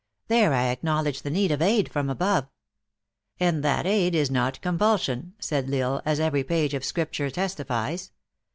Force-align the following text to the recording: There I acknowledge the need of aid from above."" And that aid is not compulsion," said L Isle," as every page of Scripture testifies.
There 0.29 0.51
I 0.51 0.69
acknowledge 0.69 1.21
the 1.21 1.29
need 1.29 1.51
of 1.51 1.61
aid 1.61 1.91
from 1.91 2.09
above."" 2.09 2.47
And 3.39 3.63
that 3.63 3.85
aid 3.85 4.15
is 4.15 4.31
not 4.31 4.59
compulsion," 4.59 5.35
said 5.37 5.71
L 5.71 5.93
Isle," 5.97 6.01
as 6.11 6.19
every 6.19 6.43
page 6.43 6.73
of 6.73 6.83
Scripture 6.83 7.29
testifies. 7.29 8.11